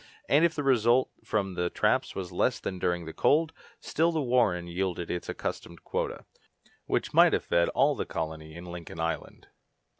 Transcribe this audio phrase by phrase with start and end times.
[0.27, 4.19] and if the result from the traps was less than during the cold, still the
[4.19, 6.25] warren yielded its accustomed quota,
[6.87, 9.49] which might have fed all the colony in Lincoln Island.